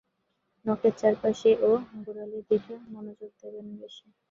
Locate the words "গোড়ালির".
2.03-2.43